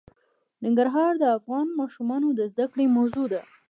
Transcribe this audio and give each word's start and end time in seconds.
ننګرهار 0.63 1.13
د 1.19 1.23
افغان 1.37 1.67
ماشومانو 1.79 2.27
د 2.33 2.41
زده 2.51 2.65
کړې 2.71 2.85
موضوع 2.97 3.25
ده. 3.33 3.41